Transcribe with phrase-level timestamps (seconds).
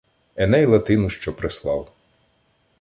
[0.35, 1.91] Еней Латину що прислав.